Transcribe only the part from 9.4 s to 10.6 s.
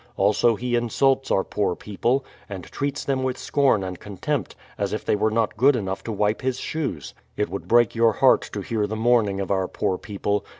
our poor people.